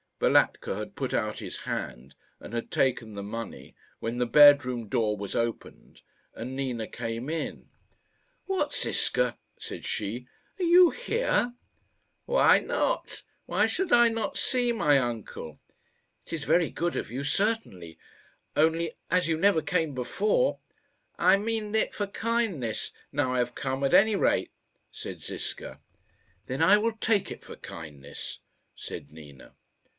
Balatka 0.19 0.75
had 0.77 0.95
put 0.95 1.15
out 1.15 1.39
his 1.39 1.59
hand 1.61 2.15
and 2.39 2.53
had 2.53 2.69
taken 2.69 3.13
the 3.13 3.23
money, 3.23 3.75
when 3.99 4.17
the 4.17 4.27
bedroom 4.27 4.87
door 4.87 5.17
was 5.17 5.35
opened, 5.35 6.01
and 6.35 6.55
Nina 6.55 6.87
came 6.87 7.27
in. 7.29 7.69
"What, 8.45 8.73
Ziska," 8.73 9.37
said 9.59 9.83
she, 9.85 10.27
"are 10.59 10.63
you 10.63 10.91
here?" 10.91 11.53
"Why 12.25 12.59
not? 12.59 13.23
why 13.45 13.65
should 13.65 13.91
I 13.91 14.09
not 14.09 14.37
see 14.37 14.71
my 14.71 14.97
uncle?" 14.99 15.59
"It 16.25 16.33
is 16.33 16.43
very 16.43 16.69
good 16.69 16.95
of 16.95 17.09
you, 17.11 17.23
certainly; 17.23 17.97
only, 18.55 18.93
as 19.09 19.27
you 19.27 19.37
never 19.37 19.61
came 19.61 19.93
before" 19.95 20.59
"I 21.33 21.37
mean 21.37 21.73
it 21.73 21.95
for 21.95 22.07
kindness, 22.07 22.91
now 23.11 23.33
I 23.33 23.39
have 23.39 23.55
come, 23.55 23.83
at 23.83 23.93
any 23.93 24.15
rate," 24.15 24.51
said 24.91 25.21
Ziska. 25.21 25.79
"Then 26.45 26.61
I 26.61 26.77
will 26.77 26.93
take 26.93 27.31
it 27.31 27.43
for 27.43 27.55
kindness," 27.55 28.39
said 28.75 29.11
Nina. 29.11 29.53